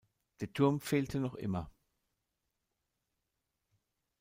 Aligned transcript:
Der 0.39 0.51
Turm 0.51 0.79
fehlte 0.79 1.19
noch 1.19 1.35
immer. 1.35 1.69